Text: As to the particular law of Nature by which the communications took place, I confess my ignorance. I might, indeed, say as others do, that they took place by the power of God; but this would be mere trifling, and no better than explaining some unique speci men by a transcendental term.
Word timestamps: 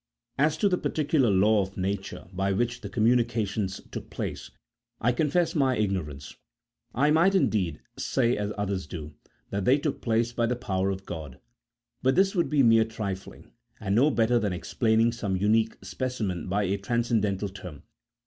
As 0.39 0.57
to 0.57 0.67
the 0.67 0.79
particular 0.79 1.29
law 1.29 1.61
of 1.61 1.77
Nature 1.77 2.25
by 2.33 2.53
which 2.53 2.81
the 2.81 2.89
communications 2.89 3.79
took 3.91 4.09
place, 4.09 4.49
I 4.99 5.11
confess 5.11 5.53
my 5.53 5.77
ignorance. 5.77 6.35
I 6.95 7.11
might, 7.11 7.35
indeed, 7.35 7.81
say 7.99 8.35
as 8.35 8.51
others 8.57 8.87
do, 8.87 9.13
that 9.51 9.63
they 9.65 9.77
took 9.77 10.01
place 10.01 10.33
by 10.33 10.47
the 10.47 10.55
power 10.55 10.89
of 10.89 11.05
God; 11.05 11.39
but 12.01 12.15
this 12.15 12.33
would 12.33 12.49
be 12.49 12.63
mere 12.63 12.83
trifling, 12.85 13.51
and 13.79 13.93
no 13.93 14.09
better 14.09 14.39
than 14.39 14.53
explaining 14.53 15.11
some 15.11 15.37
unique 15.37 15.79
speci 15.81 16.25
men 16.25 16.47
by 16.47 16.63
a 16.63 16.77
transcendental 16.79 17.49
term. 17.49 17.83